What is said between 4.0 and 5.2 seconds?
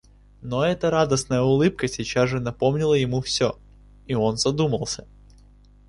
и он задумался.